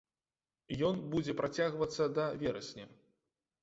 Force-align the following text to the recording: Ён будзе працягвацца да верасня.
Ён 0.89 0.95
будзе 1.13 1.37
працягвацца 1.43 2.11
да 2.19 2.29
верасня. 2.43 2.85